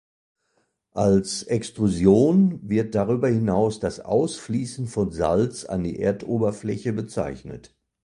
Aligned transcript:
Als 0.95 1.43
Extrusion 1.43 2.59
wird 2.67 2.95
darüber 2.95 3.27
hinaus 3.29 3.79
das 3.79 3.99
Ausfließen 3.99 4.87
von 4.87 5.11
Salz 5.11 5.63
an 5.63 5.83
die 5.83 5.99
Erdoberfläche 5.99 6.91
bezeichnet. 6.91 7.75